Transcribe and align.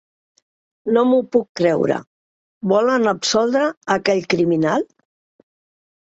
No 0.95 1.01
m'ho 1.09 1.17
puc 1.35 1.43
creure: 1.59 1.97
volen 2.71 3.05
absoldre 3.11 3.67
aquell 3.97 4.23
criminal. 4.35 4.87